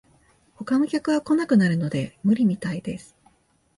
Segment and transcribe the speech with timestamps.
[0.55, 3.15] 他の客が来なくなるので無理みたいです